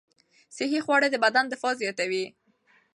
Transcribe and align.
صحي 0.55 0.79
خواړه 0.85 1.07
د 1.11 1.15
بدن 1.25 1.45
دفاع 1.49 1.73
زیاتوي. 1.81 2.25